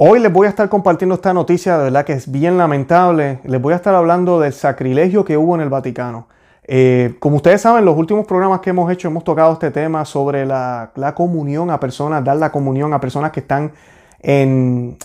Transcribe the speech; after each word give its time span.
Hoy 0.00 0.20
les 0.20 0.32
voy 0.32 0.46
a 0.46 0.50
estar 0.50 0.68
compartiendo 0.68 1.16
esta 1.16 1.34
noticia, 1.34 1.76
de 1.76 1.82
verdad 1.82 2.04
que 2.04 2.12
es 2.12 2.30
bien 2.30 2.56
lamentable. 2.56 3.40
Les 3.42 3.60
voy 3.60 3.72
a 3.72 3.76
estar 3.76 3.96
hablando 3.96 4.38
del 4.38 4.52
sacrilegio 4.52 5.24
que 5.24 5.36
hubo 5.36 5.56
en 5.56 5.60
el 5.60 5.70
Vaticano. 5.70 6.28
Eh, 6.62 7.16
como 7.18 7.34
ustedes 7.34 7.62
saben, 7.62 7.84
los 7.84 7.96
últimos 7.98 8.24
programas 8.24 8.60
que 8.60 8.70
hemos 8.70 8.92
hecho 8.92 9.08
hemos 9.08 9.24
tocado 9.24 9.54
este 9.54 9.72
tema 9.72 10.04
sobre 10.04 10.46
la, 10.46 10.92
comunión 11.16 11.68
a 11.72 11.80
personas, 11.80 12.22
dar 12.22 12.36
la 12.36 12.52
comunión 12.52 12.92
a 12.94 13.00
personas 13.00 13.32
que 13.32 13.40
están 13.40 13.72
en, 14.20 14.96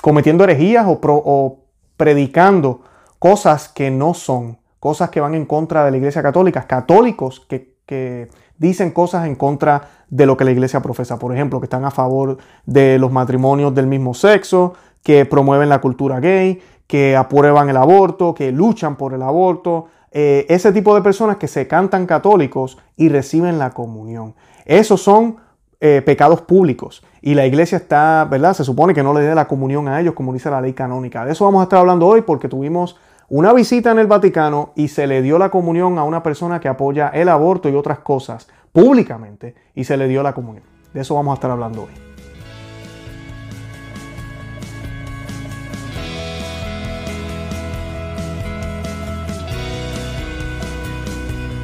cometiendo 0.00 0.42
herejías 0.42 0.86
o, 0.88 1.58
predicando 1.98 2.80
cosas 3.18 3.68
que 3.68 3.90
no 3.90 4.14
son, 4.14 4.56
cosas 4.80 5.10
que 5.10 5.20
van 5.20 5.34
en 5.34 5.44
contra 5.44 5.84
de 5.84 5.90
la 5.90 5.98
Iglesia 5.98 6.22
Católica, 6.22 6.66
católicos 6.66 7.44
que, 7.46 7.74
que 7.84 8.30
dicen 8.58 8.90
cosas 8.90 9.26
en 9.26 9.34
contra 9.34 9.88
de 10.10 10.26
lo 10.26 10.36
que 10.36 10.44
la 10.44 10.50
iglesia 10.50 10.80
profesa. 10.80 11.18
Por 11.18 11.34
ejemplo, 11.34 11.60
que 11.60 11.66
están 11.66 11.84
a 11.84 11.90
favor 11.90 12.38
de 12.66 12.98
los 12.98 13.10
matrimonios 13.10 13.74
del 13.74 13.86
mismo 13.86 14.14
sexo, 14.14 14.74
que 15.02 15.24
promueven 15.24 15.68
la 15.68 15.80
cultura 15.80 16.20
gay, 16.20 16.60
que 16.86 17.16
aprueban 17.16 17.68
el 17.68 17.76
aborto, 17.76 18.34
que 18.34 18.52
luchan 18.52 18.96
por 18.96 19.14
el 19.14 19.22
aborto. 19.22 19.86
Eh, 20.10 20.46
ese 20.48 20.72
tipo 20.72 20.94
de 20.94 21.02
personas 21.02 21.36
que 21.36 21.48
se 21.48 21.66
cantan 21.68 22.06
católicos 22.06 22.78
y 22.96 23.08
reciben 23.08 23.58
la 23.58 23.70
comunión. 23.70 24.34
Esos 24.64 25.00
son 25.02 25.36
eh, 25.80 26.02
pecados 26.04 26.40
públicos. 26.40 27.04
Y 27.20 27.34
la 27.34 27.46
iglesia 27.46 27.76
está, 27.76 28.26
¿verdad? 28.28 28.54
Se 28.54 28.64
supone 28.64 28.94
que 28.94 29.02
no 29.02 29.14
le 29.14 29.20
dé 29.20 29.34
la 29.34 29.46
comunión 29.46 29.86
a 29.86 30.00
ellos, 30.00 30.14
como 30.14 30.32
dice 30.32 30.50
la 30.50 30.60
ley 30.60 30.72
canónica. 30.72 31.24
De 31.24 31.32
eso 31.32 31.44
vamos 31.44 31.60
a 31.60 31.64
estar 31.64 31.78
hablando 31.78 32.06
hoy 32.06 32.22
porque 32.22 32.48
tuvimos 32.48 32.96
una 33.30 33.52
visita 33.52 33.90
en 33.90 33.98
el 33.98 34.06
Vaticano 34.06 34.72
y 34.74 34.88
se 34.88 35.06
le 35.06 35.20
dio 35.20 35.38
la 35.38 35.50
comunión 35.50 35.98
a 35.98 36.04
una 36.04 36.22
persona 36.22 36.60
que 36.60 36.68
apoya 36.68 37.08
el 37.08 37.28
aborto 37.28 37.68
y 37.68 37.74
otras 37.74 37.98
cosas 37.98 38.48
públicamente 38.72 39.54
y 39.74 39.84
se 39.84 39.98
le 39.98 40.08
dio 40.08 40.22
la 40.22 40.32
comunión. 40.32 40.64
De 40.94 41.02
eso 41.02 41.14
vamos 41.14 41.32
a 41.32 41.34
estar 41.34 41.50
hablando 41.50 41.82
hoy. 41.82 41.90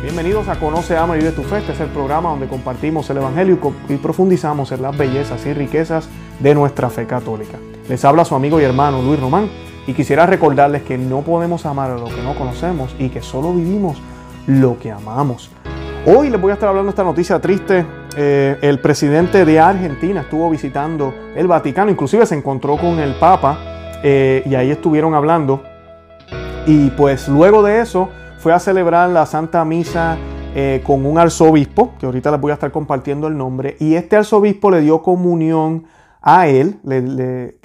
Bienvenidos 0.03 0.47
a 0.48 0.60
Conoce, 0.60 0.98
Ama 0.98 1.16
y 1.16 1.20
Vive 1.20 1.33
tu 1.33 1.42
Fe. 1.44 1.58
Este 1.60 1.72
es 1.72 1.81
el 1.81 1.88
programa 1.88 2.28
donde 2.28 2.47
compartimos 2.47 3.08
el 3.08 3.16
Evangelio 3.16 3.58
y 3.88 3.97
profundizamos 3.97 4.70
en 4.70 4.83
las 4.83 4.98
bellezas 4.98 5.47
y 5.47 5.55
riquezas 5.55 6.10
de 6.41 6.55
nuestra 6.55 6.91
fe 6.91 7.06
católica. 7.06 7.56
Les 7.88 8.05
habla 8.05 8.27
su 8.27 8.34
amigo 8.34 8.60
y 8.60 8.64
hermano 8.64 9.00
Luis 9.00 9.19
Román 9.19 9.63
y 9.86 9.92
quisiera 9.92 10.27
recordarles 10.27 10.82
que 10.82 10.96
no 10.98 11.22
podemos 11.22 11.66
amar 11.66 11.90
a 11.90 11.96
lo 11.96 12.06
que 12.06 12.22
no 12.22 12.34
conocemos 12.34 12.94
y 12.98 13.08
que 13.08 13.22
solo 13.22 13.52
vivimos 13.52 14.00
lo 14.46 14.78
que 14.78 14.91
amamos. 14.91 15.50
Hoy 16.06 16.28
les 16.28 16.41
voy 16.41 16.50
a 16.50 16.54
estar 16.54 16.68
hablando 16.68 16.91
esta 16.91 17.04
noticia 17.04 17.41
triste. 17.41 17.86
Eh, 18.16 18.58
el 18.60 18.78
presidente 18.78 19.44
de 19.44 19.58
Argentina 19.58 20.20
estuvo 20.20 20.50
visitando 20.50 21.14
el 21.34 21.46
Vaticano, 21.46 21.91
inclusive 21.91 22.26
se 22.26 22.34
encontró 22.34 22.76
con 22.76 22.98
el 22.98 23.14
Papa 23.14 23.58
eh, 24.02 24.42
y 24.44 24.54
ahí 24.54 24.70
estuvieron 24.70 25.14
hablando. 25.14 25.62
Y 26.66 26.91
pues 26.91 27.28
luego 27.28 27.62
de 27.62 27.80
eso 27.80 28.10
fue 28.38 28.52
a 28.52 28.58
celebrar 28.58 29.10
la 29.10 29.26
Santa 29.26 29.64
Misa 29.64 30.19
eh, 30.54 30.82
con 30.84 31.04
un 31.04 31.19
arzobispo, 31.19 31.94
que 31.98 32.06
ahorita 32.06 32.30
les 32.30 32.41
voy 32.41 32.50
a 32.50 32.54
estar 32.54 32.70
compartiendo 32.70 33.26
el 33.26 33.36
nombre, 33.36 33.76
y 33.80 33.94
este 33.94 34.16
arzobispo 34.16 34.70
le 34.70 34.82
dio 34.82 35.02
comunión 35.02 35.84
a 36.27 36.48
él, 36.48 36.80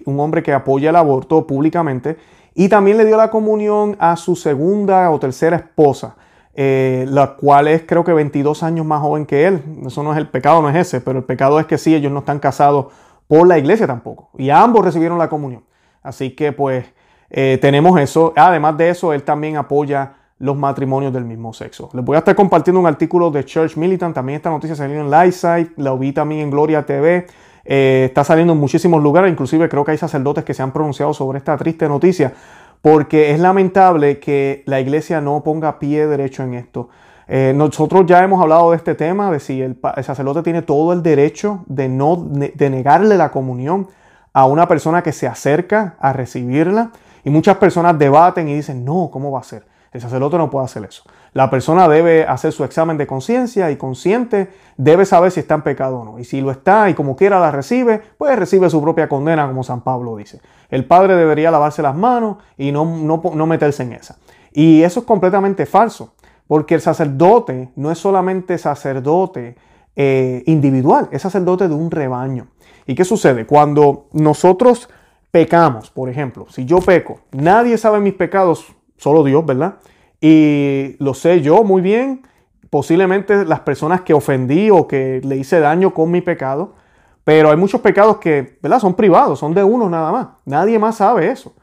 un 0.06 0.20
hombre 0.20 0.44
que 0.44 0.52
apoya 0.52 0.90
el 0.90 0.98
aborto 0.98 1.48
públicamente, 1.48 2.18
y 2.54 2.68
también 2.68 2.98
le 2.98 3.06
dio 3.06 3.16
la 3.16 3.30
comunión 3.30 3.96
a 4.00 4.18
su 4.18 4.36
segunda 4.36 5.10
o 5.12 5.18
tercera 5.18 5.56
esposa, 5.56 6.18
eh, 6.54 7.06
la 7.08 7.36
cual 7.36 7.70
es 7.70 7.84
creo 7.88 8.04
que 8.04 8.12
22 8.12 8.62
años 8.64 8.86
más 8.86 9.00
joven 9.00 9.26
que 9.26 9.48
él. 9.48 9.64
Eso 9.86 10.04
no 10.04 10.12
es 10.12 10.18
el 10.18 10.28
pecado, 10.28 10.62
no 10.62 10.70
es 10.70 10.76
ese, 10.76 11.00
pero 11.00 11.20
el 11.20 11.24
pecado 11.24 11.58
es 11.58 11.68
que 11.68 11.78
sí, 11.78 11.96
ellos 11.96 12.12
no 12.12 12.20
están 12.20 12.40
casados 12.40 12.88
por 13.28 13.48
la 13.48 13.58
iglesia 13.58 13.88
tampoco. 13.88 14.30
Y 14.38 14.50
ambos 14.50 14.84
recibieron 14.84 15.18
la 15.18 15.30
comunión. 15.30 15.64
Así 16.04 16.36
que 16.36 16.52
pues 16.52 16.86
eh, 17.30 17.60
tenemos 17.62 17.98
eso. 17.98 18.34
Además 18.36 18.76
de 18.76 18.90
eso, 18.90 19.14
él 19.14 19.24
también 19.24 19.56
apoya 19.56 20.16
los 20.38 20.58
matrimonios 20.58 21.14
del 21.14 21.24
mismo 21.24 21.54
sexo. 21.54 21.90
Les 21.94 22.04
voy 22.04 22.18
a 22.18 22.20
estar 22.20 22.36
compartiendo 22.36 22.82
un 22.82 22.88
artículo 22.88 23.32
de 23.32 23.46
Church 23.46 23.78
Militant. 23.78 24.14
También 24.14 24.36
esta 24.36 24.50
noticia 24.50 24.76
salió 24.76 25.00
en 25.00 25.10
Lightside, 25.10 25.72
la 25.78 25.94
vi 25.94 26.12
también 26.12 26.42
en 26.42 26.52
Gloria 26.52 26.86
TV. 26.86 27.26
Eh, 27.66 28.06
está 28.08 28.24
saliendo 28.24 28.54
en 28.54 28.60
muchísimos 28.60 29.02
lugares, 29.02 29.32
inclusive 29.32 29.70
creo 29.70 29.86
que 29.86 29.92
hay 29.92 29.98
sacerdotes 29.98 30.44
que 30.44 30.54
se 30.54 30.64
han 30.64 30.72
pronunciado 30.72 31.14
sobre 31.14 31.38
esta 31.38 31.58
triste 31.58 31.88
noticia, 31.88 32.34
porque 32.82 33.32
es 33.32 33.40
lamentable 33.40 34.20
que 34.20 34.64
la 34.66 34.80
iglesia 34.80 35.22
no 35.22 35.44
ponga 35.44 35.80
pie 35.80 36.08
derecho 36.08 36.44
en 36.44 36.54
esto. 36.54 36.90
Eh, 37.28 37.54
nosotros 37.56 38.06
ya 38.08 38.24
hemos 38.24 38.42
hablado 38.42 38.72
de 38.72 38.78
este 38.78 38.96
tema, 38.96 39.30
de 39.30 39.40
si 39.40 39.62
el, 39.62 39.78
sacerdote 40.02 40.42
tiene 40.42 40.62
todo 40.62 40.94
el 40.94 41.04
derecho 41.04 41.64
de, 41.68 41.88
no, 41.88 42.16
de 42.16 42.70
negarle 42.70 43.18
la 43.18 43.30
comunión 43.30 43.88
a 44.34 44.46
una 44.46 44.68
persona 44.68 45.04
que 45.04 45.12
se 45.12 45.28
acerca 45.28 45.96
a 46.00 46.14
recibirla. 46.14 46.92
Y 47.24 47.30
muchas 47.30 47.58
personas 47.58 48.00
debaten 48.00 48.48
y 48.48 48.56
dicen, 48.56 48.86
no, 48.86 49.10
¿cómo 49.12 49.32
va 49.32 49.42
a 49.42 49.44
ser? 49.44 49.66
El 49.92 50.02
sacerdote 50.02 50.38
no 50.38 50.50
puede 50.50 50.66
hacer 50.66 50.84
eso. 50.86 51.04
La 51.34 51.50
persona 51.50 51.88
debe 51.88 52.26
hacer 52.26 52.52
su 52.52 52.64
examen 52.64 52.98
de 52.98 53.06
conciencia 53.08 53.70
y 53.72 53.78
consciente 53.78 54.50
debe 54.78 55.06
saber 55.06 55.32
si 55.32 55.42
está 55.42 55.56
en 55.56 55.62
pecado 55.62 56.00
o 56.00 56.06
no. 56.06 56.20
Y 56.20 56.24
si 56.24 56.42
lo 56.42 56.52
está 56.52 56.90
y 56.90 56.94
como 56.94 57.16
quiera 57.16 57.40
la 57.40 57.52
recibe, 57.52 58.02
pues 58.18 58.38
recibe 58.38 58.70
su 58.70 58.82
propia 58.82 59.08
condena, 59.08 59.48
como 59.48 59.64
San 59.64 59.82
Pablo 59.82 60.16
dice. 60.16 60.42
El 60.70 60.86
padre 60.86 61.16
debería 61.16 61.52
lavarse 61.52 61.82
las 61.82 61.96
manos 61.96 62.38
y 62.58 62.72
no, 62.72 62.86
no, 62.86 63.46
meterse 63.46 63.84
en 63.84 63.94
esa. 63.94 64.18
Y 64.52 64.82
eso 64.82 65.02
es 65.02 65.06
completamente 65.06 65.66
falso, 65.66 66.14
porque 66.48 66.76
el 66.76 66.82
sacerdote 66.82 67.70
no 67.76 67.92
es 67.92 68.00
solamente 68.00 68.58
sacerdote 68.58 69.56
eh, 69.96 70.44
individual, 70.48 71.10
es 71.12 71.22
sacerdote 71.22 71.68
de 71.68 71.76
un 71.76 71.92
rebaño. 71.92 72.48
¿Y 72.88 72.96
qué 72.96 73.06
sucede? 73.06 73.46
Cuando 73.46 74.08
nosotros 74.14 74.90
pecamos, 75.30 75.92
por 75.92 76.10
ejemplo, 76.10 76.48
si 76.50 76.66
yo 76.66 76.80
peco, 76.80 77.20
nadie 77.32 77.78
sabe 77.78 78.00
mis 78.00 78.14
pecados 78.14 78.66
solo 78.98 79.24
Dios, 79.24 79.46
¿verdad? 79.46 79.76
Y 80.22 80.96
lo 81.00 81.14
sé 81.14 81.42
yo 81.42 81.64
muy 81.64 81.82
bien, 81.82 82.28
posiblemente 82.70 83.46
las 83.46 83.62
personas 83.62 84.02
que 84.02 84.14
ofendí 84.14 84.70
o 84.70 84.88
que 84.88 85.22
le 85.24 85.38
hice 85.38 85.60
daño 85.60 85.94
con 85.94 86.12
mi 86.12 86.22
pecado, 86.22 86.76
pero 87.24 87.52
hay 87.52 87.58
muchos 87.58 87.82
pecados 87.82 88.18
que, 88.18 88.58
¿verdad? 88.62 88.80
Son 88.80 88.96
privados, 88.96 89.40
son 89.40 89.54
de 89.54 89.64
uno 89.64 89.90
nada 89.90 90.12
más. 90.12 90.28
Nadie 90.46 90.80
más 90.80 90.96
sabe 90.96 91.30
eso. 91.30 91.54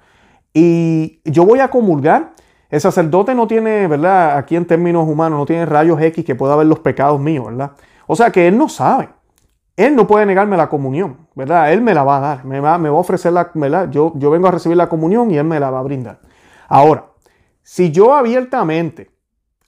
Y 0.55 1.21
yo 1.25 1.45
voy 1.45 1.61
a 1.61 1.69
comulgar. 1.69 2.35
El 2.71 2.81
sacerdote 2.81 3.35
no 3.35 3.47
tiene, 3.47 3.87
¿verdad? 3.87 4.37
Aquí 4.37 4.57
en 4.57 4.65
términos 4.65 5.09
humanos, 5.09 5.39
no 5.39 5.47
tiene 5.47 5.67
rayos 5.67 6.01
X 6.01 6.25
que 6.25 6.35
pueda 6.35 6.57
ver 6.57 6.67
los 6.67 6.79
pecados 6.81 7.21
míos, 7.21 7.47
¿verdad? 7.47 7.73
O 8.07 8.17
sea 8.17 8.31
que 8.31 8.49
él 8.49 8.57
no 8.57 8.69
sabe. 8.69 9.09
Él 9.77 9.95
no 9.95 10.07
puede 10.07 10.25
negarme 10.25 10.57
la 10.57 10.69
comunión, 10.69 11.29
¿verdad? 11.35 11.73
Él 11.73 11.83
me 11.83 11.93
la 11.93 12.03
va 12.03 12.17
a 12.17 12.21
dar, 12.21 12.45
me 12.45 12.61
va, 12.61 12.79
me 12.79 12.89
va 12.89 12.97
a 12.97 13.01
ofrecer 13.01 13.33
la, 13.33 13.51
¿verdad? 13.53 13.91
Yo, 13.91 14.13
yo 14.17 14.31
vengo 14.31 14.49
a 14.49 14.53
recibir 14.53 14.77
la 14.77 14.89
comunión 14.89 15.31
y 15.31 15.37
él 15.37 15.45
me 15.45 15.61
la 15.61 15.71
va 15.71 15.81
a 15.81 15.83
brindar. 15.83 16.21
Ahora, 16.69 17.07
si 17.69 17.91
yo 17.91 18.15
abiertamente 18.15 19.11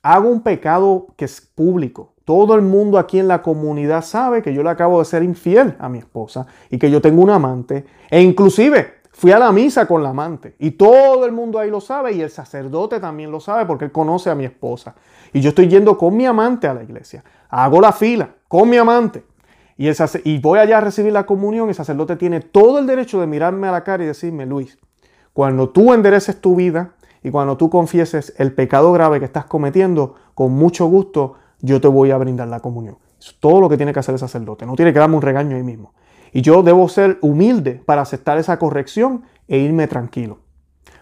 hago 0.05 0.29
un 0.29 0.43
pecado 0.43 1.09
que 1.17 1.25
es 1.25 1.41
público, 1.41 2.15
todo 2.25 2.55
el 2.55 2.63
mundo 2.63 2.97
aquí 2.97 3.19
en 3.19 3.27
la 3.27 3.43
comunidad 3.43 4.05
sabe 4.05 4.41
que 4.41 4.55
yo 4.55 4.63
le 4.63 4.71
acabo 4.71 5.01
de 5.01 5.05
ser 5.05 5.25
infiel 5.25 5.75
a 5.81 5.89
mi 5.89 5.99
esposa 5.99 6.47
y 6.71 6.79
que 6.79 6.93
yo 6.93 7.01
tengo 7.01 7.21
un 7.21 7.31
amante, 7.31 7.87
e 8.09 8.23
inclusive 8.23 8.99
fui 9.11 9.33
a 9.33 9.39
la 9.41 9.51
misa 9.51 9.87
con 9.87 10.05
la 10.05 10.11
amante 10.11 10.55
y 10.61 10.71
todo 10.71 11.27
el 11.27 11.33
mundo 11.33 11.59
ahí 11.59 11.73
lo 11.73 11.81
sabe 11.81 12.13
y 12.13 12.21
el 12.21 12.31
sacerdote 12.31 13.01
también 13.01 13.33
lo 13.33 13.41
sabe 13.41 13.67
porque 13.67 13.87
él 13.87 13.91
conoce 13.91 14.31
a 14.31 14.37
mi 14.37 14.45
esposa. 14.45 14.95
Y 15.33 15.41
yo 15.41 15.49
estoy 15.49 15.67
yendo 15.67 15.99
con 15.99 16.17
mi 16.17 16.25
amante 16.25 16.69
a 16.69 16.75
la 16.75 16.85
iglesia, 16.85 17.25
hago 17.49 17.81
la 17.81 17.91
fila 17.91 18.31
con 18.47 18.71
mi 18.71 18.77
amante 18.77 19.25
y, 19.77 19.89
y 20.23 20.39
voy 20.39 20.61
allá 20.61 20.79
a 20.79 20.83
recibir 20.83 21.13
la 21.13 21.27
comunión, 21.27 21.69
el 21.69 21.75
sacerdote 21.75 22.15
tiene 22.15 22.43
todo 22.43 22.79
el 22.79 22.87
derecho 22.87 23.21
de 23.21 23.27
mirarme 23.27 23.67
a 23.67 23.73
la 23.73 23.83
cara 23.83 24.05
y 24.05 24.07
decirme, 24.07 24.47
Luis, 24.47 24.79
cuando 25.33 25.69
tú 25.69 25.93
endereces 25.93 26.41
tu 26.41 26.55
vida, 26.55 26.93
y 27.23 27.31
cuando 27.31 27.57
tú 27.57 27.71
confieses 27.71 28.35
el 28.39 28.53
pecado 28.55 28.93
grave 28.93 29.19
que 29.19 29.25
estás 29.25 29.47
cometiendo, 29.47 30.15
con 30.35 30.53
mucho 30.53 30.87
gusto 30.87 31.35
yo 31.61 31.81
te 31.81 31.89
voy 31.89 32.11
a 32.11 32.19
brindar 32.19 32.49
la 32.49 32.61
comunión. 32.61 32.99
es 33.19 33.37
todo 33.41 33.61
lo 33.61 33.69
que 33.69 33.77
tiene 33.77 33.93
que 33.93 34.01
hacer 34.01 34.15
el 34.15 34.19
sacerdote. 34.19 34.65
No 34.67 34.77
tiene 34.77 34.93
que 34.93 34.99
darme 34.99 35.17
un 35.17 35.23
regaño 35.23 35.57
ahí 35.57 35.63
mismo. 35.63 35.93
Y 36.33 36.43
yo 36.43 36.63
debo 36.63 36.89
ser 36.89 37.19
humilde 37.21 37.83
para 37.85 38.03
aceptar 38.03 38.39
esa 38.39 38.59
corrección 38.59 39.25
e 39.49 39.59
irme 39.59 39.89
tranquilo. 39.89 40.39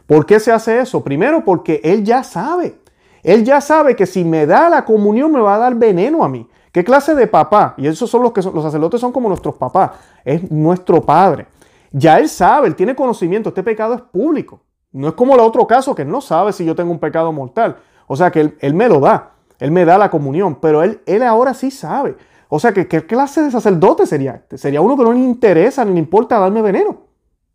¿Por 0.07 0.25
qué 0.25 0.41
se 0.41 0.53
hace 0.53 0.81
eso? 0.81 1.03
Primero 1.03 1.45
porque 1.45 1.81
él 1.83 2.05
ya 2.05 2.23
sabe. 2.23 2.79
Él 3.23 3.45
ya 3.45 3.61
sabe 3.61 3.97
que 3.97 4.07
si 4.07 4.25
me 4.25 4.47
da 4.47 4.71
la 4.71 4.85
comunión 4.85 5.33
me 5.33 5.41
va 5.41 5.57
a 5.57 5.59
dar 5.59 5.75
veneno 5.75 6.23
a 6.23 6.29
mí. 6.29 6.49
¿Qué 6.71 6.85
clase 6.85 7.15
de 7.15 7.27
papá? 7.27 7.75
Y 7.77 7.87
esos 7.87 8.09
son 8.09 8.23
los 8.23 8.33
que 8.33 8.43
son, 8.43 8.55
los 8.55 8.63
sacerdotes 8.63 9.01
son 9.01 9.11
como 9.11 9.29
nuestros 9.29 9.57
papás. 9.57 9.93
Es 10.25 10.51
nuestro 10.51 11.03
padre. 11.03 11.49
Ya 11.91 12.19
él 12.19 12.29
sabe, 12.29 12.69
él 12.69 12.77
tiene 12.77 12.95
conocimiento. 12.95 13.49
Este 13.49 13.63
pecado 13.63 13.95
es 13.95 14.03
público. 14.03 14.61
No 14.97 15.09
es 15.09 15.15
como 15.15 15.35
el 15.35 15.41
otro 15.41 15.67
caso 15.67 15.95
que 15.95 16.03
él 16.03 16.09
no 16.09 16.21
sabe 16.21 16.53
si 16.53 16.65
yo 16.65 16.75
tengo 16.75 16.91
un 16.91 16.99
pecado 16.99 17.31
mortal. 17.31 17.77
O 18.07 18.17
sea 18.17 18.31
que 18.31 18.55
él, 18.59 18.75
me 18.75 18.89
lo 18.89 19.01
da. 19.01 19.33
Él 19.59 19.71
me 19.71 19.85
da 19.85 19.99
la 19.99 20.11
comunión. 20.11 20.57
Pero 20.57 20.83
él, 20.83 21.03
él 21.05 21.23
ahora 21.23 21.53
sí 21.53 21.71
sabe. 21.71 22.17
O 22.49 22.59
sea 22.59 22.73
que 22.73 22.89
qué 22.89 23.05
clase 23.05 23.43
de 23.43 23.51
sacerdote 23.51 24.07
sería 24.07 24.37
este? 24.37 24.57
Sería 24.57 24.81
uno 24.81 24.97
que 24.97 25.03
no 25.03 25.13
le 25.13 25.19
interesa 25.19 25.85
ni 25.85 25.93
le 25.93 25.99
importa 25.99 26.39
darme 26.39 26.63
veneno. 26.63 27.03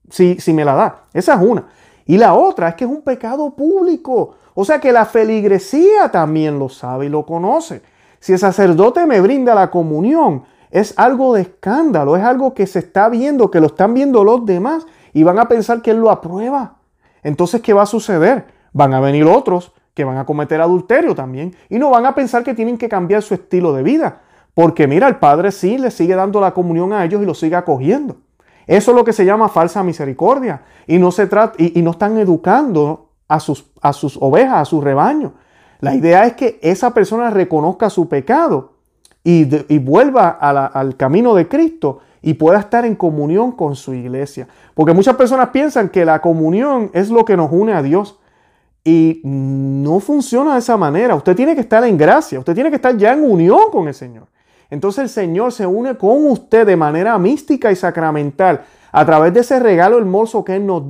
Si, 0.09 0.39
si 0.39 0.53
me 0.53 0.63
la 0.63 0.75
da. 0.75 1.03
Esa 1.13 1.33
es 1.33 1.41
una. 1.41 1.65
Y 2.05 2.17
la 2.17 2.35
otra 2.35 2.69
es 2.69 2.75
que 2.75 2.83
es 2.83 2.91
un 2.91 3.01
pecado 3.01 3.49
público. 3.55 4.35
O 4.53 4.63
sea 4.63 4.79
que 4.79 4.91
la 4.91 5.05
feligresía 5.05 6.11
también 6.11 6.59
lo 6.59 6.69
sabe 6.69 7.07
y 7.07 7.09
lo 7.09 7.25
conoce. 7.25 7.81
Si 8.19 8.33
el 8.33 8.39
sacerdote 8.39 9.07
me 9.07 9.19
brinda 9.19 9.55
la 9.55 9.71
comunión, 9.71 10.43
es 10.69 10.93
algo 10.95 11.33
de 11.33 11.41
escándalo, 11.41 12.15
es 12.15 12.23
algo 12.23 12.53
que 12.53 12.67
se 12.67 12.79
está 12.79 13.09
viendo, 13.09 13.49
que 13.49 13.59
lo 13.59 13.67
están 13.67 13.95
viendo 13.95 14.23
los 14.23 14.45
demás 14.45 14.85
y 15.11 15.23
van 15.23 15.39
a 15.39 15.47
pensar 15.47 15.81
que 15.81 15.89
Él 15.89 15.97
lo 15.97 16.11
aprueba. 16.11 16.80
Entonces, 17.23 17.61
¿qué 17.61 17.73
va 17.73 17.83
a 17.83 17.87
suceder? 17.87 18.45
Van 18.73 18.93
a 18.93 18.99
venir 18.99 19.25
otros 19.25 19.73
que 19.93 20.03
van 20.03 20.17
a 20.17 20.25
cometer 20.25 20.61
adulterio 20.61 21.15
también 21.15 21.55
y 21.69 21.77
no 21.77 21.89
van 21.89 22.05
a 22.05 22.15
pensar 22.15 22.43
que 22.43 22.53
tienen 22.53 22.77
que 22.77 22.89
cambiar 22.89 23.21
su 23.21 23.33
estilo 23.33 23.73
de 23.73 23.83
vida. 23.83 24.21
Porque 24.53 24.87
mira, 24.87 25.07
el 25.07 25.17
Padre 25.17 25.51
sí 25.51 25.77
le 25.77 25.91
sigue 25.91 26.15
dando 26.15 26.41
la 26.41 26.53
comunión 26.53 26.93
a 26.93 27.03
ellos 27.05 27.21
y 27.21 27.25
lo 27.25 27.33
sigue 27.33 27.55
acogiendo. 27.55 28.17
Eso 28.67 28.91
es 28.91 28.97
lo 28.97 29.03
que 29.03 29.13
se 29.13 29.25
llama 29.25 29.49
falsa 29.49 29.83
misericordia. 29.83 30.63
Y 30.87 30.97
no, 30.97 31.11
se 31.11 31.27
trata, 31.27 31.55
y, 31.57 31.81
no 31.81 31.91
están 31.91 32.17
educando 32.17 33.09
a 33.27 33.39
sus, 33.39 33.71
a 33.81 33.93
sus 33.93 34.17
ovejas, 34.21 34.61
a 34.61 34.65
su 34.65 34.81
rebaño. 34.81 35.33
La 35.79 35.95
idea 35.95 36.25
es 36.25 36.33
que 36.33 36.59
esa 36.61 36.93
persona 36.93 37.29
reconozca 37.29 37.89
su 37.89 38.07
pecado 38.07 38.73
y, 39.23 39.45
vuelva 39.79 40.29
al 40.29 40.95
camino 40.95 41.33
de 41.33 41.47
Cristo 41.47 41.99
y 42.21 42.35
pueda 42.35 42.59
estar 42.59 42.85
en 42.85 42.95
comunión 42.95 43.51
con 43.51 43.75
su 43.75 43.93
iglesia. 43.93 44.47
Porque 44.73 44.93
muchas 44.93 45.15
personas 45.15 45.49
piensan 45.49 45.89
que 45.89 46.05
la 46.05 46.21
comunión 46.21 46.91
es 46.93 47.09
lo 47.09 47.25
que 47.25 47.35
nos 47.35 47.51
une 47.51 47.73
a 47.73 47.81
Dios. 47.81 48.19
Y 48.83 49.21
no 49.23 49.99
funciona 49.99 50.53
de 50.53 50.59
esa 50.59 50.77
manera. 50.77 51.15
Usted 51.15 51.35
tiene 51.35 51.53
que 51.55 51.61
estar 51.61 51.83
en 51.83 51.97
gracia, 51.97 52.39
usted 52.39 52.55
tiene 52.55 52.69
que 52.69 52.77
estar 52.77 52.95
ya 52.97 53.13
en 53.13 53.23
unión 53.23 53.69
con 53.71 53.87
el 53.87 53.93
Señor. 53.93 54.27
Entonces 54.71 55.03
el 55.03 55.09
Señor 55.09 55.51
se 55.51 55.67
une 55.67 55.95
con 55.97 56.25
usted 56.27 56.65
de 56.65 56.75
manera 56.75 57.17
mística 57.17 57.71
y 57.71 57.75
sacramental 57.75 58.61
a 58.91 59.05
través 59.05 59.33
de 59.33 59.41
ese 59.41 59.59
regalo 59.59 59.97
hermoso 59.97 60.43
que 60.43 60.59
nos 60.59 60.83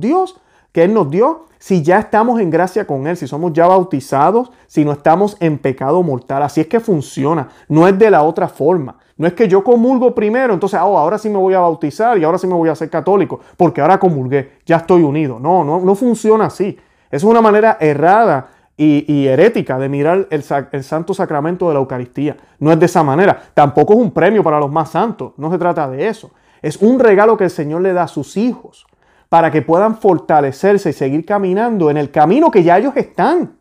que 0.72 0.84
Él 0.84 0.94
nos 0.94 1.10
dio, 1.10 1.46
si 1.58 1.82
ya 1.82 1.98
estamos 1.98 2.40
en 2.40 2.50
gracia 2.50 2.86
con 2.86 3.06
Él, 3.06 3.16
si 3.16 3.28
somos 3.28 3.52
ya 3.52 3.66
bautizados, 3.66 4.50
si 4.66 4.84
no 4.84 4.92
estamos 4.92 5.36
en 5.38 5.58
pecado 5.58 6.02
mortal. 6.02 6.42
Así 6.42 6.60
es 6.60 6.66
que 6.66 6.80
funciona, 6.80 7.48
no 7.68 7.86
es 7.86 7.98
de 7.98 8.10
la 8.10 8.22
otra 8.22 8.48
forma. 8.48 8.96
No 9.22 9.28
es 9.28 9.34
que 9.34 9.46
yo 9.46 9.62
comulgo 9.62 10.16
primero, 10.16 10.52
entonces 10.52 10.80
oh, 10.82 10.98
ahora 10.98 11.16
sí 11.16 11.30
me 11.30 11.38
voy 11.38 11.54
a 11.54 11.60
bautizar 11.60 12.18
y 12.18 12.24
ahora 12.24 12.38
sí 12.38 12.48
me 12.48 12.54
voy 12.54 12.68
a 12.68 12.72
hacer 12.72 12.90
católico, 12.90 13.38
porque 13.56 13.80
ahora 13.80 13.96
comulgué, 13.96 14.54
ya 14.66 14.78
estoy 14.78 15.04
unido. 15.04 15.38
No, 15.38 15.62
no, 15.62 15.78
no 15.78 15.94
funciona 15.94 16.46
así. 16.46 16.76
Es 17.08 17.22
una 17.22 17.40
manera 17.40 17.76
errada 17.78 18.48
y, 18.76 19.28
herética 19.28 19.78
de 19.78 19.88
mirar 19.88 20.26
el, 20.28 20.42
santo 20.42 21.14
sacramento 21.14 21.68
de 21.68 21.74
la 21.74 21.78
Eucaristía. 21.78 22.36
No 22.58 22.72
es 22.72 22.80
de 22.80 22.86
esa 22.86 23.04
manera. 23.04 23.40
Tampoco 23.54 23.92
es 23.92 24.00
un 24.00 24.10
premio 24.10 24.42
para 24.42 24.58
los 24.58 24.72
más 24.72 24.90
santos. 24.90 25.34
No 25.36 25.52
se 25.52 25.58
trata 25.58 25.88
de 25.88 26.08
eso. 26.08 26.32
Es 26.60 26.78
un 26.78 26.98
regalo 26.98 27.36
que 27.36 27.44
el 27.44 27.50
Señor 27.50 27.82
le 27.82 27.92
da 27.92 28.02
a 28.02 28.08
sus 28.08 28.36
hijos 28.36 28.88
para 29.28 29.52
que 29.52 29.62
puedan 29.62 29.98
fortalecerse 29.98 30.90
y 30.90 30.94
seguir 30.94 31.24
caminando 31.24 31.90
en 31.90 31.96
el 31.96 32.10
camino 32.10 32.50
que 32.50 32.64
ya 32.64 32.76
ellos 32.76 32.96
están 32.96 33.52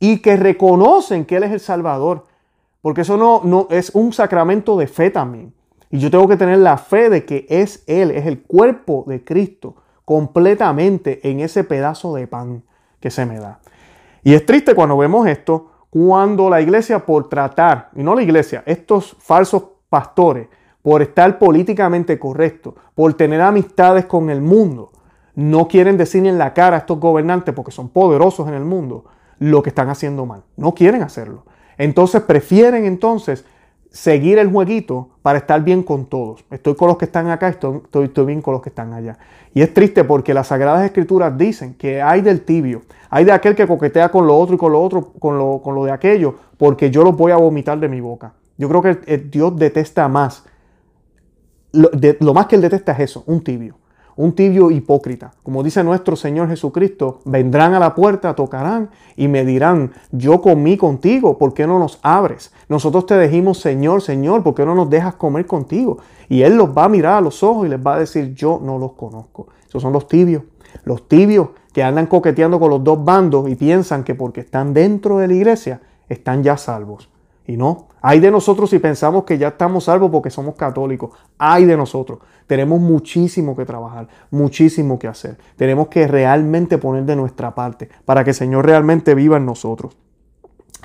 y 0.00 0.18
que 0.18 0.36
reconocen 0.36 1.24
que 1.24 1.36
Él 1.36 1.44
es 1.44 1.52
el 1.52 1.60
Salvador. 1.60 2.31
Porque 2.82 3.02
eso 3.02 3.16
no, 3.16 3.68
es 3.70 3.90
un 3.94 4.12
sacramento 4.12 4.76
de 4.76 4.88
fe 4.88 5.10
también. 5.10 5.54
Y 5.90 5.98
yo 5.98 6.10
tengo 6.10 6.28
que 6.28 6.36
tener 6.36 6.58
la 6.58 6.76
fe 6.76 7.08
de 7.08 7.24
que 7.24 7.46
es 7.48 7.84
Él, 7.86 8.10
es 8.10 8.26
el 8.26 8.42
cuerpo 8.42 9.04
de 9.06 9.24
Cristo 9.24 9.76
completamente 10.04 11.26
en 11.30 11.40
ese 11.40 11.64
pedazo 11.64 12.14
de 12.14 12.26
pan 12.26 12.64
que 13.00 13.10
se 13.10 13.24
me 13.24 13.38
da. 13.38 13.60
Y 14.24 14.34
es 14.34 14.44
triste 14.44 14.74
cuando 14.74 14.96
vemos 14.96 15.26
esto, 15.26 15.70
cuando 15.90 16.50
la 16.50 16.60
iglesia 16.60 17.06
por 17.06 17.28
tratar, 17.28 17.90
y 17.94 18.02
no 18.02 18.14
la 18.14 18.22
iglesia, 18.22 18.62
estos 18.66 19.16
falsos 19.20 19.64
pastores, 19.88 20.48
por 20.82 21.02
estar 21.02 21.38
políticamente 21.38 22.18
correctos, 22.18 22.74
por 22.94 23.14
tener 23.14 23.40
amistades 23.40 24.06
con 24.06 24.30
el 24.30 24.40
mundo, 24.40 24.90
no 25.34 25.68
quieren 25.68 25.96
decir 25.96 26.26
en 26.26 26.38
la 26.38 26.52
cara 26.52 26.76
a 26.76 26.78
estos 26.80 26.98
gobernantes, 26.98 27.54
porque 27.54 27.70
son 27.70 27.88
poderosos 27.88 28.48
en 28.48 28.54
el 28.54 28.64
mundo, 28.64 29.04
lo 29.38 29.62
que 29.62 29.70
están 29.70 29.88
haciendo 29.88 30.26
mal. 30.26 30.42
No 30.56 30.74
quieren 30.74 31.02
hacerlo. 31.02 31.44
Entonces 31.78 32.22
prefieren 32.22 32.84
entonces 32.84 33.44
seguir 33.90 34.38
el 34.38 34.50
jueguito 34.50 35.10
para 35.22 35.38
estar 35.38 35.62
bien 35.62 35.82
con 35.82 36.06
todos. 36.06 36.44
Estoy 36.50 36.74
con 36.74 36.88
los 36.88 36.96
que 36.96 37.04
están 37.04 37.28
acá, 37.28 37.48
estoy, 37.48 37.82
bien 38.26 38.40
con 38.40 38.54
los 38.54 38.62
que 38.62 38.70
están 38.70 38.92
allá. 38.92 39.18
Y 39.54 39.62
es 39.62 39.74
triste 39.74 40.04
porque 40.04 40.32
las 40.32 40.48
Sagradas 40.48 40.84
Escrituras 40.84 41.36
dicen 41.36 41.74
que 41.74 42.00
hay 42.00 42.22
del 42.22 42.42
tibio, 42.42 42.82
hay 43.10 43.24
de 43.24 43.32
aquel 43.32 43.54
que 43.54 43.66
coquetea 43.66 44.10
con 44.10 44.26
lo 44.26 44.38
otro 44.38 44.54
y 44.54 44.58
con 44.58 44.72
lo 44.72 44.82
otro, 44.82 45.12
con 45.18 45.36
lo, 45.36 45.60
con 45.62 45.74
lo 45.74 45.84
de 45.84 45.92
aquello, 45.92 46.34
porque 46.56 46.90
yo 46.90 47.04
los 47.04 47.16
voy 47.16 47.32
a 47.32 47.36
vomitar 47.36 47.78
de 47.78 47.88
mi 47.88 48.00
boca. 48.00 48.32
Yo 48.56 48.68
creo 48.68 48.82
que 48.82 49.18
Dios 49.18 49.56
detesta 49.56 50.08
más. 50.08 50.44
lo 51.72 52.34
más 52.34 52.46
que 52.46 52.56
él 52.56 52.62
detesta 52.62 52.92
es 52.92 53.00
eso, 53.00 53.24
un 53.26 53.44
tibio 53.44 53.81
un 54.16 54.32
tibio 54.32 54.70
hipócrita. 54.70 55.32
Como 55.42 55.62
dice 55.62 55.82
nuestro 55.82 56.16
Señor 56.16 56.48
Jesucristo, 56.48 57.20
vendrán 57.24 57.74
a 57.74 57.78
la 57.78 57.94
puerta, 57.94 58.34
tocarán 58.34 58.90
y 59.16 59.28
me 59.28 59.44
dirán, 59.44 59.92
yo 60.10 60.40
comí 60.40 60.76
contigo, 60.76 61.38
¿por 61.38 61.54
qué 61.54 61.66
no 61.66 61.78
nos 61.78 61.98
abres? 62.02 62.52
Nosotros 62.68 63.06
te 63.06 63.18
dijimos, 63.18 63.58
Señor, 63.58 64.02
Señor, 64.02 64.42
¿por 64.42 64.54
qué 64.54 64.64
no 64.64 64.74
nos 64.74 64.90
dejas 64.90 65.14
comer 65.14 65.46
contigo? 65.46 65.98
Y 66.28 66.42
Él 66.42 66.56
los 66.56 66.70
va 66.76 66.84
a 66.84 66.88
mirar 66.88 67.14
a 67.14 67.20
los 67.20 67.42
ojos 67.42 67.66
y 67.66 67.70
les 67.70 67.84
va 67.84 67.94
a 67.94 68.00
decir, 68.00 68.34
yo 68.34 68.60
no 68.62 68.78
los 68.78 68.92
conozco. 68.92 69.48
Esos 69.66 69.82
son 69.82 69.92
los 69.92 70.08
tibios. 70.08 70.42
Los 70.84 71.08
tibios 71.08 71.48
que 71.72 71.82
andan 71.82 72.06
coqueteando 72.06 72.60
con 72.60 72.70
los 72.70 72.84
dos 72.84 73.04
bandos 73.04 73.48
y 73.48 73.54
piensan 73.54 74.04
que 74.04 74.14
porque 74.14 74.40
están 74.40 74.74
dentro 74.74 75.18
de 75.18 75.28
la 75.28 75.34
iglesia, 75.34 75.80
están 76.08 76.42
ya 76.42 76.56
salvos. 76.56 77.11
Y 77.46 77.56
no, 77.56 77.88
hay 78.00 78.20
de 78.20 78.30
nosotros 78.30 78.70
si 78.70 78.78
pensamos 78.78 79.24
que 79.24 79.38
ya 79.38 79.48
estamos 79.48 79.84
salvos 79.84 80.10
porque 80.10 80.30
somos 80.30 80.54
católicos. 80.54 81.10
Hay 81.38 81.64
de 81.64 81.76
nosotros. 81.76 82.20
Tenemos 82.46 82.80
muchísimo 82.80 83.56
que 83.56 83.64
trabajar, 83.64 84.08
muchísimo 84.30 84.98
que 84.98 85.08
hacer. 85.08 85.38
Tenemos 85.56 85.88
que 85.88 86.06
realmente 86.06 86.78
poner 86.78 87.04
de 87.04 87.16
nuestra 87.16 87.54
parte 87.54 87.88
para 88.04 88.22
que 88.24 88.30
el 88.30 88.36
Señor 88.36 88.66
realmente 88.66 89.14
viva 89.14 89.36
en 89.36 89.46
nosotros. 89.46 89.96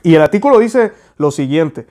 Y 0.03 0.15
el 0.15 0.21
artículo 0.21 0.59
dice 0.59 0.93
lo 1.17 1.31
siguiente. 1.31 1.87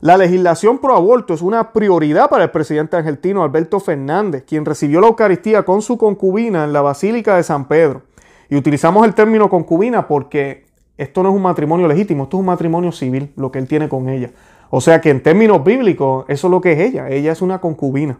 La 0.00 0.16
legislación 0.16 0.78
pro 0.78 0.94
aborto 0.94 1.34
es 1.34 1.42
una 1.42 1.72
prioridad 1.72 2.30
para 2.30 2.44
el 2.44 2.50
presidente 2.50 2.96
argentino 2.96 3.42
Alberto 3.42 3.80
Fernández, 3.80 4.44
quien 4.46 4.64
recibió 4.64 5.00
la 5.00 5.08
Eucaristía 5.08 5.64
con 5.64 5.82
su 5.82 5.98
concubina 5.98 6.62
en 6.62 6.72
la 6.72 6.82
Basílica 6.82 7.36
de 7.36 7.42
San 7.42 7.66
Pedro. 7.66 8.02
Y 8.48 8.56
utilizamos 8.56 9.04
el 9.04 9.14
término 9.14 9.50
concubina 9.50 10.06
porque 10.06 10.67
esto 10.98 11.22
no 11.22 11.30
es 11.30 11.34
un 11.34 11.42
matrimonio 11.42 11.88
legítimo, 11.88 12.24
esto 12.24 12.36
es 12.36 12.40
un 12.40 12.46
matrimonio 12.46 12.92
civil, 12.92 13.32
lo 13.36 13.50
que 13.50 13.60
él 13.60 13.68
tiene 13.68 13.88
con 13.88 14.08
ella. 14.08 14.30
O 14.70 14.80
sea 14.80 15.00
que 15.00 15.10
en 15.10 15.22
términos 15.22 15.64
bíblicos, 15.64 16.24
eso 16.28 16.48
es 16.48 16.50
lo 16.50 16.60
que 16.60 16.72
es 16.72 16.80
ella. 16.80 17.08
Ella 17.08 17.32
es 17.32 17.40
una 17.40 17.60
concubina. 17.60 18.18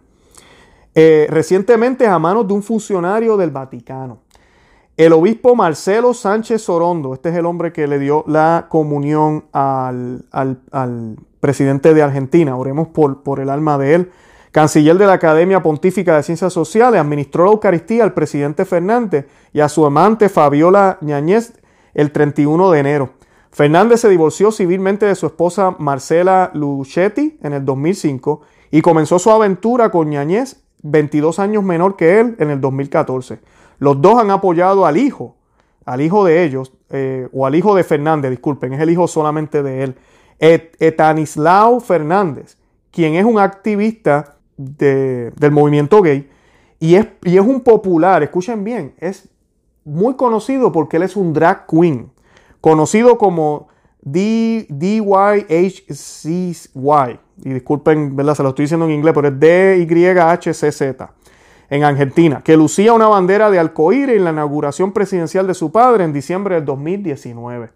Eh, 0.94 1.26
recientemente 1.28 2.06
a 2.06 2.18
manos 2.18 2.46
de 2.46 2.54
un 2.54 2.62
funcionario 2.62 3.36
del 3.36 3.50
Vaticano. 3.50 4.18
El 4.96 5.12
obispo 5.12 5.54
Marcelo 5.54 6.12
Sánchez 6.12 6.62
Sorondo, 6.62 7.14
este 7.14 7.28
es 7.28 7.36
el 7.36 7.46
hombre 7.46 7.72
que 7.72 7.86
le 7.86 8.00
dio 8.00 8.24
la 8.26 8.66
comunión 8.68 9.44
al, 9.52 10.24
presidente 11.38 11.94
de 11.94 12.02
Argentina, 12.02 12.56
oremos 12.56 12.88
por, 12.88 13.22
por 13.22 13.38
el 13.38 13.48
alma 13.48 13.78
de 13.78 13.94
él, 13.94 14.10
canciller 14.50 14.98
de 14.98 15.06
la 15.06 15.12
Academia 15.12 15.62
Pontífica 15.62 16.16
de 16.16 16.24
Ciencias 16.24 16.52
Sociales, 16.52 17.00
administró 17.00 17.44
la 17.44 17.52
Eucaristía 17.52 18.02
al 18.02 18.12
presidente 18.12 18.64
Fernández 18.64 19.26
y 19.52 19.60
a 19.60 19.68
su 19.68 19.86
amante 19.86 20.28
Fabiola 20.28 20.98
Ñañez 21.00 21.52
el 21.94 22.12
31 22.12 22.70
de 22.70 22.80
enero. 22.80 23.10
Fernández 23.50 24.00
se 24.00 24.08
divorció 24.08 24.52
civilmente 24.52 25.06
de 25.06 25.14
su 25.14 25.26
esposa 25.26 25.74
Marcela 25.78 26.50
Luchetti 26.54 27.38
en 27.42 27.52
el 27.52 27.64
2005 27.64 28.42
y 28.70 28.82
comenzó 28.82 29.18
su 29.18 29.30
aventura 29.30 29.90
con 29.90 30.10
Ñañez, 30.10 30.62
22 30.82 31.38
años 31.38 31.64
menor 31.64 31.96
que 31.96 32.20
él, 32.20 32.36
en 32.38 32.50
el 32.50 32.60
2014. 32.60 33.40
Los 33.78 34.00
dos 34.00 34.18
han 34.18 34.30
apoyado 34.30 34.86
al 34.86 34.96
hijo, 34.96 35.36
al 35.84 36.00
hijo 36.00 36.24
de 36.24 36.44
ellos, 36.44 36.72
eh, 36.90 37.28
o 37.32 37.46
al 37.46 37.54
hijo 37.54 37.74
de 37.74 37.84
Fernández, 37.84 38.30
disculpen, 38.30 38.74
es 38.74 38.80
el 38.80 38.90
hijo 38.90 39.08
solamente 39.08 39.62
de 39.62 39.84
él, 39.84 39.96
Etanislao 40.38 41.80
Fernández, 41.80 42.58
quien 42.90 43.14
es 43.14 43.24
un 43.24 43.38
activista 43.38 44.36
del 44.56 45.50
movimiento 45.50 46.02
gay 46.02 46.28
y 46.80 46.94
es, 46.94 47.06
y 47.24 47.36
es 47.36 47.44
un 47.44 47.60
popular, 47.60 48.22
escuchen 48.22 48.64
bien, 48.64 48.94
es 48.98 49.28
muy 49.88 50.14
conocido 50.14 50.70
porque 50.70 50.98
él 50.98 51.02
es 51.02 51.16
un 51.16 51.32
drag 51.32 51.66
queen, 51.66 52.12
conocido 52.60 53.18
como 53.18 53.68
DYHCY. 54.02 54.68
Y 57.44 57.50
disculpen, 57.50 58.16
¿verdad? 58.16 58.34
Se 58.34 58.42
lo 58.42 58.50
estoy 58.50 58.64
diciendo 58.64 58.86
en 58.86 58.92
inglés, 58.92 59.14
pero 59.14 59.28
es 59.28 59.38
D-Y-H-C-Z. 59.40 61.12
En 61.70 61.84
Argentina, 61.84 62.40
que 62.42 62.56
lucía 62.56 62.94
una 62.94 63.08
bandera 63.08 63.50
de 63.50 63.58
arcoíris 63.58 64.16
en 64.16 64.24
la 64.24 64.30
inauguración 64.30 64.92
presidencial 64.92 65.46
de 65.46 65.52
su 65.52 65.70
padre 65.70 66.04
en 66.04 66.14
diciembre 66.14 66.54
del 66.54 66.64
2019. 66.64 67.70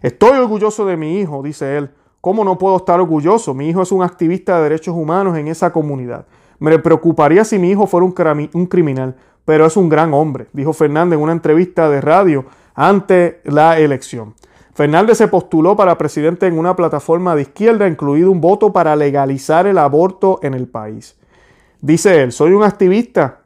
Estoy 0.00 0.38
orgulloso 0.38 0.86
de 0.86 0.96
mi 0.96 1.18
hijo, 1.18 1.42
dice 1.42 1.76
él. 1.76 1.90
¿Cómo 2.20 2.44
no 2.44 2.58
puedo 2.58 2.76
estar 2.76 3.00
orgulloso? 3.00 3.52
Mi 3.54 3.68
hijo 3.68 3.82
es 3.82 3.92
un 3.92 4.02
activista 4.02 4.56
de 4.56 4.64
derechos 4.64 4.94
humanos 4.96 5.36
en 5.36 5.48
esa 5.48 5.72
comunidad. 5.72 6.26
Me 6.58 6.78
preocuparía 6.78 7.44
si 7.44 7.58
mi 7.58 7.70
hijo 7.70 7.86
fuera 7.86 8.04
un, 8.04 8.66
criminal, 8.66 9.16
pero 9.46 9.64
es 9.64 9.76
un 9.78 9.88
gran 9.88 10.12
hombre, 10.12 10.48
dijo 10.52 10.74
Fernández 10.74 11.16
en 11.16 11.22
una 11.22 11.32
entrevista 11.32 11.88
de 11.88 12.02
radio 12.02 12.44
ante 12.74 13.40
la 13.44 13.78
elección. 13.78 14.34
Fernández 14.74 15.16
se 15.16 15.28
postuló 15.28 15.74
para 15.74 15.96
presidente 15.96 16.46
en 16.46 16.58
una 16.58 16.76
plataforma 16.76 17.34
de 17.34 17.42
izquierda, 17.42 17.88
incluido 17.88 18.30
un 18.30 18.42
voto 18.42 18.74
para 18.74 18.94
legalizar 18.94 19.66
el 19.66 19.78
aborto 19.78 20.40
en 20.42 20.52
el 20.52 20.66
país. 20.66 21.16
Dice 21.80 22.22
él, 22.22 22.32
soy 22.32 22.52
un 22.52 22.64
activista 22.64 23.40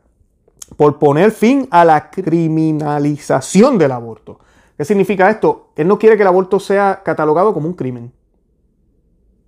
por 0.76 0.98
poner 0.98 1.30
fin 1.30 1.68
a 1.70 1.84
la 1.84 2.10
criminalización 2.10 3.78
del 3.78 3.92
aborto. 3.92 4.40
¿Qué 4.76 4.84
significa 4.84 5.30
esto? 5.30 5.68
Él 5.76 5.86
no 5.86 5.98
quiere 5.98 6.16
que 6.16 6.22
el 6.22 6.28
aborto 6.28 6.58
sea 6.58 7.02
catalogado 7.04 7.52
como 7.52 7.68
un 7.68 7.74
crimen. 7.74 8.10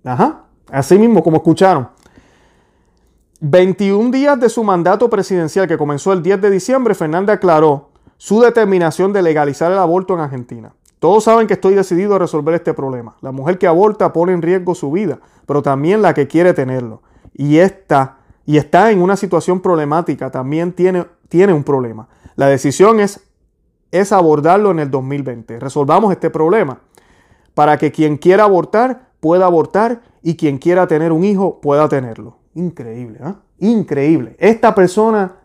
Ajá, 0.03 0.43
así 0.71 0.97
mismo 0.99 1.23
como 1.23 1.37
escucharon. 1.37 1.89
21 3.45 4.09
días 4.11 4.39
de 4.39 4.47
su 4.47 4.63
mandato 4.63 5.09
presidencial 5.09 5.67
que 5.67 5.77
comenzó 5.77 6.13
el 6.13 6.23
10 6.23 6.39
de 6.39 6.49
diciembre, 6.49 6.95
Fernández 6.95 7.35
aclaró 7.35 7.89
su 8.15 8.39
determinación 8.39 9.11
de 9.11 9.21
legalizar 9.21 9.69
el 9.69 9.79
aborto 9.79 10.13
en 10.13 10.21
Argentina. 10.21 10.73
Todos 10.99 11.25
saben 11.25 11.45
que 11.45 11.55
estoy 11.55 11.75
decidido 11.75 12.15
a 12.15 12.19
resolver 12.19 12.55
este 12.55 12.73
problema. 12.73 13.17
La 13.19 13.33
mujer 13.33 13.57
que 13.57 13.67
aborta 13.67 14.13
pone 14.13 14.31
en 14.31 14.41
riesgo 14.41 14.75
su 14.75 14.93
vida, 14.93 15.19
pero 15.45 15.61
también 15.61 16.01
la 16.01 16.13
que 16.13 16.29
quiere 16.29 16.53
tenerlo. 16.53 17.01
Y 17.33 17.57
esta 17.57 18.19
y 18.45 18.55
está 18.55 18.91
en 18.91 19.01
una 19.01 19.17
situación 19.17 19.59
problemática, 19.59 20.31
también 20.31 20.71
tiene, 20.71 21.05
tiene 21.27 21.51
un 21.51 21.65
problema. 21.65 22.07
La 22.37 22.47
decisión 22.47 23.01
es, 23.01 23.25
es 23.91 24.13
abordarlo 24.13 24.71
en 24.71 24.79
el 24.79 24.89
2020. 24.89 25.59
Resolvamos 25.59 26.13
este 26.13 26.29
problema 26.29 26.79
para 27.53 27.75
que 27.77 27.91
quien 27.91 28.15
quiera 28.15 28.45
abortar 28.45 29.09
pueda 29.19 29.47
abortar 29.47 30.01
y 30.21 30.37
quien 30.37 30.59
quiera 30.59 30.87
tener 30.87 31.11
un 31.11 31.25
hijo 31.25 31.59
pueda 31.59 31.89
tenerlo. 31.89 32.37
Increíble, 32.55 33.19
¿eh? 33.23 33.33
Increíble. 33.59 34.35
Esta 34.39 34.75
persona 34.75 35.35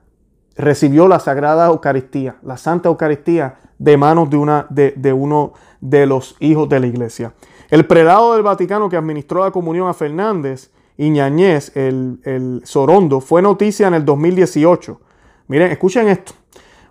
recibió 0.56 1.08
la 1.08 1.20
Sagrada 1.20 1.68
Eucaristía, 1.68 2.36
la 2.42 2.56
Santa 2.56 2.88
Eucaristía, 2.88 3.58
de 3.78 3.96
manos 3.96 4.28
de, 4.28 4.36
una, 4.36 4.66
de, 4.70 5.12
uno 5.12 5.52
de 5.80 6.06
los 6.06 6.36
hijos 6.40 6.68
de 6.68 6.80
la 6.80 6.86
iglesia. 6.88 7.32
El 7.70 7.86
prelado 7.86 8.34
del 8.34 8.42
Vaticano 8.42 8.88
que 8.88 8.96
administró 8.96 9.44
la 9.44 9.52
comunión 9.52 9.88
a 9.88 9.94
Fernández, 9.94 10.72
Iñañez, 10.96 11.76
el, 11.76 12.18
el 12.24 12.62
Sorondo, 12.64 13.20
fue 13.20 13.40
noticia 13.40 13.86
en 13.86 13.94
el 13.94 14.04
2018. 14.04 15.00
Miren, 15.46 15.70
escuchen 15.70 16.08
esto. 16.08 16.32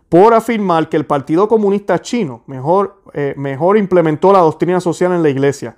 Por 0.07 0.33
afirmar 0.33 0.87
que 0.87 0.95
el 0.95 1.05
Partido 1.05 1.49
Comunista 1.49 1.99
Chino 2.01 2.43
mejor, 2.47 3.01
eh, 3.13 3.33
mejor 3.35 3.77
implementó 3.77 4.31
la 4.31 4.39
doctrina 4.39 4.79
social 4.79 5.11
en 5.11 5.23
la 5.23 5.29
iglesia. 5.29 5.75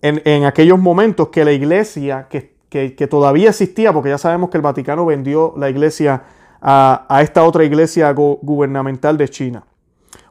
En, 0.00 0.22
en 0.24 0.46
aquellos 0.46 0.78
momentos 0.78 1.28
que 1.28 1.44
la 1.44 1.52
iglesia, 1.52 2.26
que 2.30 2.57
que, 2.68 3.06
todavía 3.08 3.50
existía, 3.50 3.92
porque 3.92 4.10
ya 4.10 4.18
sabemos 4.18 4.50
que 4.50 4.58
el 4.58 4.62
Vaticano 4.62 5.06
vendió 5.06 5.54
la 5.56 5.70
iglesia 5.70 6.22
a, 6.60 7.20
esta 7.22 7.44
otra 7.44 7.64
iglesia 7.64 8.12
gubernamental 8.12 9.16
de 9.16 9.28
China. 9.28 9.64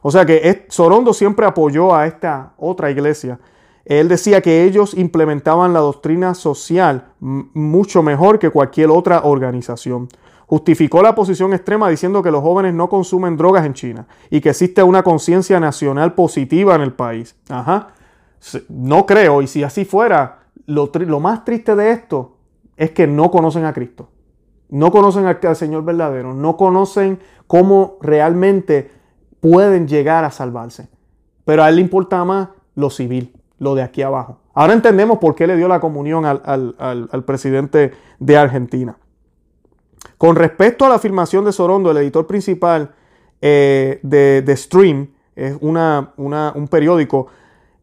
O 0.02 0.10
sea 0.10 0.24
que 0.24 0.66
Sorondo 0.68 1.12
siempre 1.12 1.46
apoyó 1.46 1.94
a 1.94 2.06
esta 2.06 2.52
otra 2.56 2.90
iglesia. 2.90 3.38
Él 3.84 4.08
decía 4.08 4.42
que 4.42 4.64
ellos 4.64 4.94
implementaban 4.94 5.72
la 5.72 5.80
doctrina 5.80 6.34
social 6.34 7.08
mucho 7.20 8.02
mejor 8.02 8.38
que 8.38 8.50
cualquier 8.50 8.90
otra 8.90 9.22
organización. 9.24 10.08
Justificó 10.46 11.02
la 11.02 11.14
posición 11.14 11.52
extrema 11.52 11.88
diciendo 11.88 12.22
que 12.22 12.30
los 12.30 12.42
jóvenes 12.42 12.74
no 12.74 12.88
consumen 12.88 13.36
drogas 13.36 13.66
en 13.66 13.74
China 13.74 14.06
y 14.30 14.40
que 14.40 14.50
existe 14.50 14.82
una 14.82 15.02
conciencia 15.02 15.58
nacional 15.58 16.14
positiva 16.14 16.74
en 16.74 16.82
el 16.82 16.92
país. 16.92 17.34
Ajá. 17.48 17.88
No 18.68 19.04
creo, 19.04 19.42
y 19.42 19.46
si 19.46 19.62
así 19.62 19.84
fuera, 19.84 20.37
lo, 20.66 21.20
más 21.20 21.44
triste 21.44 21.74
de 21.74 21.90
esto 21.90 22.36
es 22.76 22.90
que 22.90 23.06
no 23.06 23.30
conocen 23.30 23.64
a 23.64 23.72
Cristo. 23.72 24.08
No 24.68 24.90
conocen 24.90 25.26
al, 25.26 25.56
Señor 25.56 25.84
verdadero. 25.84 26.34
No 26.34 26.56
conocen 26.56 27.20
cómo 27.46 27.96
realmente 28.00 28.90
pueden 29.40 29.88
llegar 29.88 30.24
a 30.24 30.30
salvarse. 30.30 30.88
Pero 31.44 31.62
a 31.62 31.68
Él 31.68 31.76
le 31.76 31.82
importa 31.82 32.24
más 32.24 32.50
lo 32.74 32.90
civil, 32.90 33.32
lo 33.58 33.74
de 33.74 33.82
aquí 33.82 34.02
abajo. 34.02 34.40
Ahora 34.54 34.74
entendemos 34.74 35.18
por 35.18 35.34
qué 35.34 35.46
le 35.46 35.56
dio 35.56 35.68
la 35.68 35.80
comunión 35.80 36.24
al, 36.26 37.24
presidente 37.24 37.92
de 38.18 38.36
Argentina. 38.36 38.98
Con 40.18 40.36
respecto 40.36 40.84
a 40.84 40.88
la 40.88 40.96
afirmación 40.96 41.44
de 41.44 41.52
Sorondo, 41.52 41.90
el 41.90 41.96
editor 41.98 42.26
principal 42.26 42.90
eh, 43.40 44.00
de, 44.02 44.56
Stream, 44.56 45.10
es 45.36 45.56
una, 45.60 46.12
un 46.16 46.68
periódico, 46.68 47.28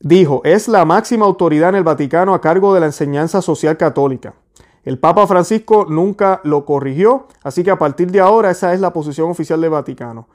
dijo, 0.05 0.41
es 0.43 0.67
la 0.67 0.85
máxima 0.85 1.25
autoridad 1.25 1.69
en 1.69 1.75
el 1.77 1.83
Vaticano 1.83 2.35
a 2.35 2.39
cargo 2.39 2.75
de 2.75 2.79
la 2.79 2.85
enseñanza 2.85 3.41
social 3.41 3.75
católica. 3.75 4.35
El 4.83 4.99
Papa 4.99 5.25
Francisco 5.25 5.87
nunca 5.89 6.41
lo 6.43 6.63
corrigió, 6.63 7.25
así 7.43 7.63
que 7.63 7.71
a 7.71 7.79
partir 7.79 8.11
de 8.11 8.19
ahora 8.19 8.51
esa 8.51 8.71
es 8.75 8.79
la 8.79 8.93
posición 8.93 9.31
oficial 9.31 9.59
del 9.59 9.71
Vaticano. 9.71 10.27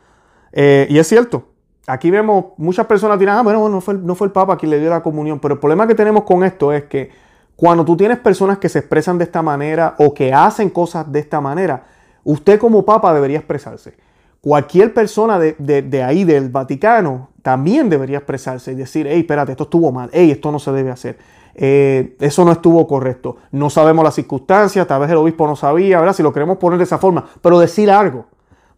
Eh, 0.50 0.89
y 0.91 0.99
es 0.99 1.07
cierto, 1.07 1.45
aquí 1.87 2.11
vemos 2.11 2.47
muchas 2.57 2.87
personas 2.87 3.17
dirán, 3.17 3.39
ah, 3.39 3.43
bueno, 3.43 3.69
no 3.69 3.81
fue, 3.81 3.95
no 3.95 4.17
fue 4.17 4.27
el 4.27 4.33
Papa 4.33 4.57
quien 4.57 4.71
le 4.71 4.81
dio 4.81 4.91
la 4.91 5.05
comunión, 5.05 5.39
pero 5.39 5.55
el 5.55 5.61
problema 5.61 5.87
que 5.87 5.95
tenemos 5.95 6.25
con 6.25 6.43
esto 6.43 6.73
es 6.73 6.87
que 6.87 7.12
cuando 7.55 7.85
tú 7.85 7.97
tienes 7.97 8.19
personas 8.19 8.59
que 8.59 8.69
se 8.69 8.81
expresan 8.81 9.19
de 9.19 9.25
esta 9.25 9.41
manera 9.41 9.95
o 10.00 10.12
que 10.12 10.35
hacen 10.35 10.69
cosas 10.71 11.12
de 11.12 11.21
esta 11.21 11.41
manera, 11.41 11.85
usted 12.25 12.59
como 12.59 12.85
Papa 12.85 13.15
debería 13.15 13.39
expresarse 13.39 13.95
cualquier 14.41 14.95
persona 14.95 15.39
de, 15.39 16.03
ahí, 16.03 16.25
del 16.25 16.49
Vaticano, 16.49 17.30
también 17.42 17.88
debería 17.88 18.18
expresarse 18.18 18.73
y 18.73 18.75
decir, 18.75 19.06
hey, 19.09 19.20
espérate, 19.20 19.52
esto 19.52 19.64
estuvo 19.64 19.92
mal, 19.92 20.11
hey, 20.12 20.30
esto 20.30 20.52
no 20.52 20.59
se 20.59 20.73
debe 20.73 20.90
hacer, 20.90 21.18
eh, 21.54 22.16
eso 22.20 22.44
no 22.44 22.52
estuvo 22.52 22.87
correcto, 22.87 23.37
no 23.50 23.70
sabemos 23.70 24.04
las 24.04 24.14
circunstancias, 24.14 24.87
tal 24.87 25.00
vez 25.00 25.11
el 25.11 25.16
obispo 25.16 25.47
no 25.47 25.56
sabía, 25.56 25.99
¿verdad? 25.99 26.14
Si 26.14 26.23
lo 26.23 26.32
queremos 26.32 26.59
poner 26.59 26.78
de 26.78 26.85
esa 26.85 26.99
forma, 26.99 27.26
pero 27.42 27.59
decir 27.59 27.90
algo. 27.90 28.26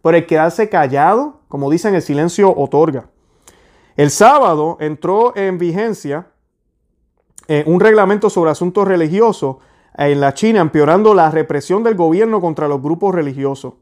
Pero 0.01 0.17
el 0.17 0.25
quedarse 0.25 0.67
callado, 0.67 1.39
como 1.47 1.69
dicen, 1.71 1.95
el 1.95 2.01
silencio 2.01 2.53
otorga. 2.53 3.05
El 3.95 4.09
sábado 4.09 4.77
entró 4.81 5.35
en 5.35 5.57
vigencia 5.57 6.27
eh, 7.47 7.63
un 7.67 7.79
reglamento 7.79 8.29
sobre 8.29 8.51
asuntos 8.51 8.87
religiosos 8.87 9.57
en 9.97 10.19
la 10.19 10.33
China, 10.33 10.61
empeorando 10.61 11.13
la 11.13 11.29
represión 11.29 11.83
del 11.83 11.95
gobierno 11.95 12.41
contra 12.41 12.67
los 12.67 12.81
grupos 12.81 13.13
religiosos. 13.13 13.75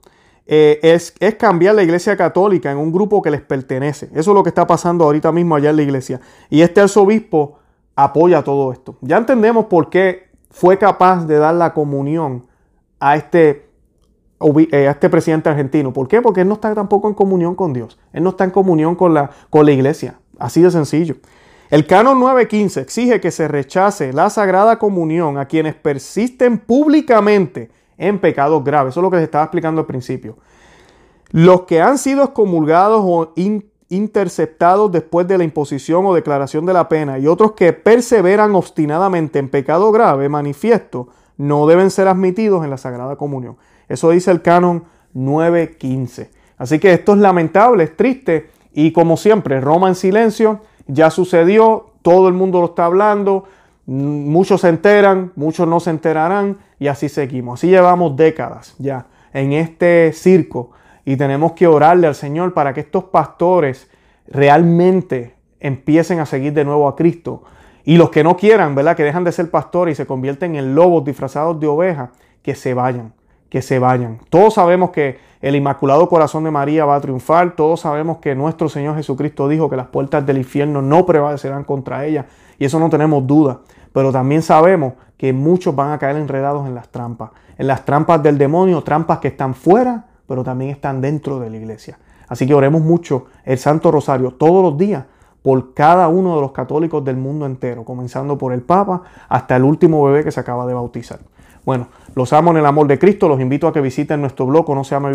Eh, 0.48 0.80
es, 0.82 1.14
cambiar 1.38 1.76
la 1.76 1.84
iglesia 1.84 2.18
católica 2.18 2.72
en 2.72 2.78
un 2.78 2.92
grupo 2.92 3.22
que 3.22 3.32
les 3.32 3.42
pertenece. 3.42 4.10
Eso 4.14 4.32
es 4.32 4.36
lo 4.36 4.44
que 4.44 4.50
está 4.50 4.68
pasando 4.68 5.06
ahorita 5.06 5.32
mismo 5.32 5.56
allá 5.56 5.70
en 5.70 5.76
la 5.78 5.82
iglesia. 5.84 6.20
Y 6.50 6.62
este 6.62 6.82
arzobispo 6.82 7.60
apoya 7.96 8.44
todo 8.44 8.72
esto. 8.72 8.96
Ya 9.02 9.18
entendemos 9.18 9.66
por 9.66 9.90
qué 9.90 10.30
fue 10.50 10.78
capaz 10.78 11.26
de 11.26 11.38
dar 11.38 11.56
la 11.56 11.74
comunión 11.74 12.46
a 13.00 13.16
este, 13.16 13.70
eh, 14.72 14.88
a 14.88 14.92
este 14.92 15.10
presidente 15.10 15.50
argentino. 15.50 15.94
¿Por 15.94 16.08
qué? 16.08 16.22
Porque 16.22 16.42
él 16.42 16.48
no 16.48 16.56
está 16.56 16.74
tampoco 16.74 17.08
en 17.08 17.14
comunión 17.14 17.56
con 17.56 17.74
Dios. 17.74 18.00
Él 18.12 18.24
no 18.24 18.32
está 18.32 18.44
en 18.44 18.52
comunión 18.52 18.96
con 18.96 19.14
la, 19.14 19.30
con 19.50 19.66
la 19.66 19.72
iglesia. 19.72 20.20
Así 20.38 20.62
de 20.62 20.72
sencillo. 20.72 21.16
El 21.70 21.88
canon 21.88 22.20
915 22.20 22.82
exige 22.82 23.22
que 23.22 23.32
se 23.32 23.48
rechace 23.48 24.12
la 24.12 24.30
sagrada 24.30 24.78
comunión 24.78 25.38
a 25.38 25.46
quienes 25.46 25.76
persisten 25.76 26.58
públicamente 26.58 27.70
en 28.02 28.20
pecados 28.20 28.64
graves. 28.64 28.94
Eso 28.94 29.00
es 29.00 29.04
lo 29.04 29.12
que 29.12 29.18
les 29.18 29.26
estaba 29.26 29.46
explicando 29.46 29.80
al 29.80 29.88
principio. 29.88 30.38
Los 31.30 31.62
que 31.62 31.82
han 31.82 31.98
sido 31.98 32.26
excomulgados 32.26 33.02
o 33.06 33.32
interceptados 33.90 34.92
después 34.92 35.28
de 35.28 35.38
la 35.38 35.44
imposición 35.44 36.06
o 36.06 36.14
declaración 36.14 36.66
de 36.66 36.74
la 36.74 36.90
pena 36.90 37.20
y 37.20 37.28
otros 37.28 37.52
que 37.52 37.72
perseveran 37.74 38.56
obstinadamente 38.56 39.38
en 39.38 39.50
pecado 39.50 39.92
grave 39.92 40.28
manifiesto 40.30 41.10
no 41.38 41.68
deben 41.68 41.92
ser 41.92 42.08
admitidos 42.08 42.64
en 42.64 42.72
la 42.72 42.78
Sagrada 42.78 43.16
Comunión. 43.16 43.58
Eso 43.88 44.10
dice 44.10 44.32
el 44.32 44.42
canon 44.42 44.84
9.15. 45.16 46.30
Así 46.58 46.80
que 46.80 46.94
esto 46.94 47.14
es 47.14 47.20
lamentable, 47.20 47.84
es 47.84 47.96
triste 47.96 48.50
y 48.74 48.92
como 48.92 49.16
siempre, 49.16 49.62
Roma 49.62 49.90
en 49.90 49.96
silencio, 49.96 50.62
ya 50.88 51.12
sucedió, 51.12 51.92
todo 52.02 52.28
el 52.28 52.34
mundo 52.34 52.62
lo 52.62 52.68
está 52.68 52.86
hablando, 52.86 53.46
muchos 53.86 54.62
se 54.62 54.70
enteran, 54.70 55.34
muchos 55.36 55.68
no 55.68 55.80
se 55.80 55.92
enterarán 55.92 56.58
y 56.82 56.88
así 56.88 57.10
seguimos. 57.10 57.60
Así 57.60 57.68
llevamos 57.68 58.16
décadas 58.16 58.74
ya 58.80 59.06
en 59.34 59.54
este 59.54 60.12
circo 60.14 60.72
y 61.06 61.16
tenemos 61.16 61.52
que 61.52 61.68
orarle 61.68 62.08
al 62.08 62.16
Señor 62.16 62.56
para 62.56 62.74
que 62.74 62.80
estos 62.80 63.04
pastores 63.04 63.88
realmente 64.28 65.36
empiecen 65.60 66.20
a 66.20 66.26
seguir 66.26 66.54
de 66.54 66.66
nuevo 66.66 66.88
a 66.88 66.96
Cristo. 66.96 67.44
Y 67.84 67.98
los 67.98 68.10
que 68.10 68.24
no 68.24 68.36
quieran, 68.36 68.74
¿verdad? 68.74 68.98
Que 68.98 69.04
dejan 69.04 69.24
de 69.24 69.32
ser 69.32 69.52
pastores 69.52 69.94
y 69.94 69.96
se 69.96 70.08
convierten 70.08 70.56
en 70.56 70.74
lobos 70.74 71.06
disfrazados 71.06 71.60
de 71.60 71.68
ovejas, 71.68 72.10
que 72.42 72.56
se 72.56 72.74
vayan, 72.74 73.14
que 73.50 73.62
se 73.62 73.78
vayan. 73.78 74.18
Todos 74.32 74.56
sabemos 74.56 74.90
que 74.90 75.20
el 75.40 75.56
Inmaculado 75.56 76.10
Corazón 76.10 76.46
de 76.46 76.50
María 76.50 76.86
va 76.86 76.96
a 76.96 77.02
triunfar. 77.02 77.56
Todos 77.56 77.82
sabemos 77.82 78.18
que 78.18 78.34
nuestro 78.34 78.70
Señor 78.70 78.96
Jesucristo 78.96 79.48
dijo 79.48 79.70
que 79.70 79.76
las 79.76 79.90
puertas 79.90 80.26
del 80.26 80.40
infierno 80.40 80.82
no 80.82 81.06
prevalecerán 81.06 81.64
contra 81.64 82.08
ella. 82.08 82.26
Y 82.58 82.66
eso 82.66 82.80
no 82.80 82.90
tenemos 82.90 83.28
duda. 83.28 83.60
Pero 83.94 84.12
también 84.12 84.42
sabemos 84.42 84.94
que 85.18 85.34
muchos 85.34 85.76
van 85.76 85.92
a 85.92 86.00
caer 86.00 86.16
enredados 86.16 86.68
en 86.68 86.76
las 86.76 86.90
trampas. 86.90 87.32
En 87.58 87.68
las 87.68 87.86
trampas 87.86 88.24
del 88.24 88.38
demonio, 88.38 88.82
trampas 88.82 89.20
que 89.20 89.28
están 89.28 89.54
fuera, 89.54 90.06
pero 90.28 90.44
también 90.44 90.72
están 90.72 91.02
dentro 91.02 91.40
de 91.40 91.50
la 91.50 91.58
iglesia. 91.58 92.00
Así 92.28 92.48
que 92.48 92.54
oremos 92.54 92.82
mucho 92.82 93.26
el 93.44 93.58
Santo 93.58 93.92
Rosario 93.92 94.32
todos 94.32 94.64
los 94.64 94.78
días 94.78 95.04
por 95.42 95.74
cada 95.74 96.08
uno 96.08 96.36
de 96.36 96.42
los 96.42 96.52
católicos 96.52 97.04
del 97.04 97.18
mundo 97.18 97.46
entero, 97.46 97.84
comenzando 97.84 98.38
por 98.38 98.54
el 98.54 98.62
Papa 98.62 99.04
hasta 99.28 99.56
el 99.56 99.64
último 99.64 100.04
bebé 100.04 100.24
que 100.24 100.32
se 100.32 100.40
acaba 100.40 100.66
de 100.66 100.74
bautizar. 100.74 101.20
Bueno, 101.66 101.88
los 102.16 102.34
amo 102.34 102.52
en 102.52 102.58
el 102.58 102.66
amor 102.66 102.88
de 102.88 103.00
Cristo. 103.00 103.28
Los 103.28 103.40
invito 103.40 103.68
a 103.68 103.74
que 103.74 103.82
visiten 103.82 104.22
nuestro 104.22 104.46
blog 104.46 104.70
no 104.70 104.84
se 104.84 104.96
llama 104.96 105.12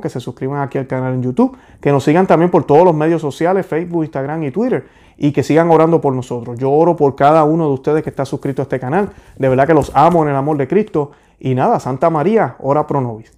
que 0.00 0.08
se 0.08 0.20
suscriban 0.20 0.62
aquí 0.62 0.78
al 0.78 0.86
canal 0.86 1.14
en 1.14 1.22
YouTube, 1.22 1.56
que 1.80 1.92
nos 1.92 2.04
sigan 2.04 2.26
también 2.26 2.50
por 2.50 2.64
todos 2.64 2.84
los 2.84 2.94
medios 2.94 3.20
sociales, 3.20 3.66
Facebook, 3.66 4.04
Instagram 4.04 4.44
y 4.44 4.50
Twitter, 4.50 4.86
y 5.16 5.32
que 5.32 5.42
sigan 5.42 5.70
orando 5.70 6.00
por 6.00 6.14
nosotros. 6.14 6.58
Yo 6.58 6.70
oro 6.70 6.96
por 6.96 7.14
cada 7.16 7.44
uno 7.44 7.66
de 7.68 7.74
ustedes 7.74 8.02
que 8.02 8.10
está 8.10 8.24
suscrito 8.24 8.62
a 8.62 8.64
este 8.64 8.80
canal. 8.80 9.10
De 9.38 9.48
verdad 9.48 9.66
que 9.66 9.74
los 9.74 9.90
amo 9.94 10.22
en 10.22 10.30
el 10.30 10.36
amor 10.36 10.56
de 10.56 10.68
Cristo. 10.68 11.12
Y 11.38 11.54
nada, 11.54 11.80
Santa 11.80 12.08
María, 12.10 12.56
ora 12.60 12.86
pro 12.86 13.00
nobis. 13.00 13.35